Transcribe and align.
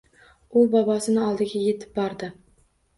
U 0.61 0.63
bobosini 0.71 1.23
oldiga 1.27 1.63
yetib 1.69 1.95
bordi. 2.03 2.35